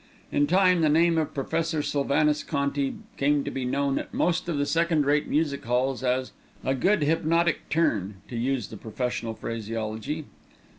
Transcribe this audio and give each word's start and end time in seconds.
In 0.31 0.47
time 0.47 0.81
the 0.81 0.89
name 0.89 1.19
of 1.19 1.35
Professor 1.35 1.83
Sylvanus 1.83 2.41
Conti 2.41 2.95
came 3.17 3.43
to 3.43 3.51
be 3.51 3.65
known 3.65 3.99
at 3.99 4.11
most 4.11 4.49
of 4.49 4.57
the 4.57 4.65
second 4.65 5.05
rate 5.05 5.27
music 5.27 5.63
halls 5.65 6.01
as 6.01 6.31
"a 6.63 6.73
good 6.73 7.03
hypnotic 7.03 7.69
turn" 7.69 8.15
to 8.27 8.35
use 8.35 8.69
the 8.69 8.77
professional 8.77 9.35
phraseology. 9.35 10.25